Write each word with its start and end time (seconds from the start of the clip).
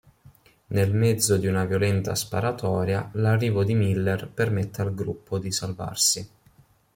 Nel 0.69 0.95
mezzo 0.95 1.37
di 1.37 1.45
una 1.45 1.65
violenta 1.65 2.15
sparatoria, 2.15 3.11
l'arrivo 3.13 3.63
di 3.63 3.75
Miller 3.75 4.27
permette 4.29 4.81
al 4.81 4.95
gruppo 4.95 5.37
di 5.37 5.51
salvarsi. 5.51 6.27